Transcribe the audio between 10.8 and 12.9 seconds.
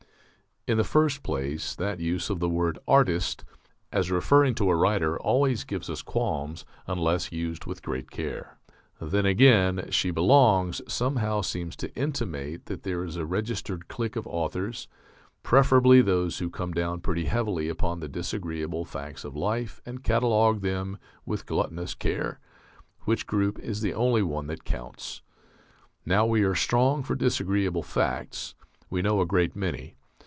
somehow seems to intimate that